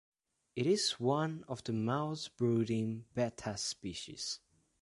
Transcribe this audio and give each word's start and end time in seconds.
It 0.55 0.65
is 0.65 0.93
one 0.99 1.45
of 1.47 1.63
the 1.63 1.73
mouthbrooding 1.73 3.03
"Betta" 3.13 3.55
species. 3.55 4.39